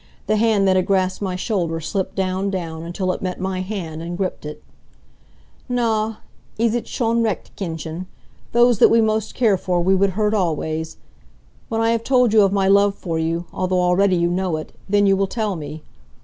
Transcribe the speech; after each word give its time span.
The 0.25 0.37
hand 0.37 0.67
that 0.67 0.75
had 0.75 0.87
grasped 0.87 1.21
my 1.21 1.35
shoulder 1.35 1.79
slipped 1.79 2.15
down, 2.15 2.49
down, 2.49 2.81
until 2.81 3.11
it 3.11 3.21
met 3.21 3.39
my 3.39 3.61
hand 3.61 4.01
and 4.01 4.17
gripped 4.17 4.47
it. 4.47 4.63
"Na, 5.69 6.15
's 6.57 6.73
ist 6.73 6.87
schon 6.87 7.21
recht, 7.21 7.55
Kindchen. 7.55 8.07
Those 8.51 8.79
that 8.79 8.89
we 8.89 8.99
most 8.99 9.35
care 9.35 9.57
for 9.57 9.79
we 9.79 9.93
would 9.93 10.09
hurt 10.17 10.33
always. 10.33 10.97
When 11.69 11.81
I 11.81 11.91
have 11.91 12.03
told 12.03 12.33
you 12.33 12.41
of 12.41 12.51
my 12.51 12.67
love 12.67 12.95
for 12.95 13.19
you, 13.19 13.45
although 13.53 13.79
already 13.79 14.15
you 14.15 14.31
know 14.31 14.57
it, 14.57 14.73
then 14.89 15.05
you 15.05 15.15
will 15.15 15.27
tell 15.27 15.55
me. 15.55 15.83